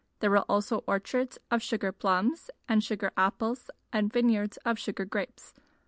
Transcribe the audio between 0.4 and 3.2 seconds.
also orchards of sugar plums and sugar